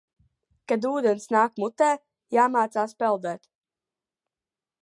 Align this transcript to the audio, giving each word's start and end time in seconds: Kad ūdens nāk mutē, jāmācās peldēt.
Kad 0.71 0.87
ūdens 0.91 1.27
nāk 1.35 1.61
mutē, 1.65 1.91
jāmācās 2.39 2.99
peldēt. 3.05 3.49